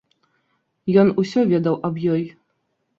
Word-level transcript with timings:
Ён 1.03 1.13
усё 1.25 1.47
ведаў 1.55 1.81
аб 1.91 2.05
ёй. 2.19 2.23